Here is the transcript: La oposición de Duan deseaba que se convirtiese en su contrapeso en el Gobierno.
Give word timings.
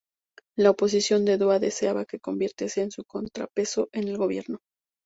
La 0.57 0.71
oposición 0.71 1.25
de 1.25 1.37
Duan 1.37 1.61
deseaba 1.61 2.05
que 2.05 2.17
se 2.17 2.21
convirtiese 2.21 2.81
en 2.81 2.89
su 2.89 3.03
contrapeso 3.03 3.87
en 3.91 4.07
el 4.07 4.17
Gobierno. 4.17 4.57